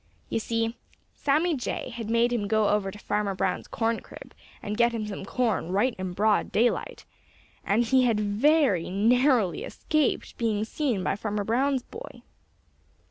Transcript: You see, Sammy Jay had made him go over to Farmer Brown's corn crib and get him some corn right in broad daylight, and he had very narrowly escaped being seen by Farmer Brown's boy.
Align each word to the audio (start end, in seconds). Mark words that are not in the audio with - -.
You 0.29 0.39
see, 0.39 0.77
Sammy 1.13 1.55
Jay 1.55 1.89
had 1.91 2.09
made 2.09 2.33
him 2.33 2.47
go 2.47 2.69
over 2.69 2.89
to 2.89 2.97
Farmer 2.97 3.35
Brown's 3.35 3.67
corn 3.67 3.99
crib 3.99 4.33
and 4.59 4.75
get 4.75 4.93
him 4.93 5.05
some 5.05 5.25
corn 5.25 5.71
right 5.71 5.93
in 5.99 6.13
broad 6.13 6.51
daylight, 6.51 7.05
and 7.63 7.83
he 7.83 8.01
had 8.05 8.19
very 8.19 8.89
narrowly 8.89 9.63
escaped 9.63 10.39
being 10.39 10.65
seen 10.65 11.03
by 11.03 11.15
Farmer 11.15 11.43
Brown's 11.43 11.83
boy. 11.83 12.23